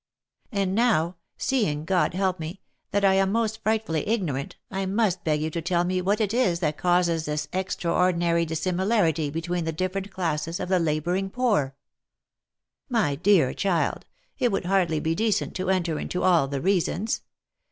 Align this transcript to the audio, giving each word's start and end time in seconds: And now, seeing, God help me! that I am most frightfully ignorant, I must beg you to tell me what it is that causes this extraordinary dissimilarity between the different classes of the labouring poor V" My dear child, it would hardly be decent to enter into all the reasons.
And 0.51 0.73
now, 0.73 1.17
seeing, 1.37 1.85
God 1.85 2.15
help 2.15 2.39
me! 2.39 2.59
that 2.89 3.05
I 3.05 3.13
am 3.13 3.31
most 3.31 3.61
frightfully 3.61 4.07
ignorant, 4.07 4.55
I 4.71 4.87
must 4.87 5.23
beg 5.23 5.43
you 5.43 5.51
to 5.51 5.61
tell 5.61 5.83
me 5.83 6.01
what 6.01 6.19
it 6.19 6.33
is 6.33 6.59
that 6.59 6.75
causes 6.75 7.25
this 7.25 7.47
extraordinary 7.53 8.43
dissimilarity 8.43 9.29
between 9.29 9.63
the 9.65 9.71
different 9.71 10.09
classes 10.09 10.59
of 10.59 10.69
the 10.69 10.79
labouring 10.79 11.29
poor 11.29 11.67
V" 11.67 11.73
My 12.95 13.13
dear 13.13 13.53
child, 13.53 14.07
it 14.39 14.51
would 14.51 14.65
hardly 14.65 14.99
be 14.99 15.13
decent 15.13 15.55
to 15.57 15.69
enter 15.69 15.99
into 15.99 16.23
all 16.23 16.47
the 16.47 16.61
reasons. 16.61 17.21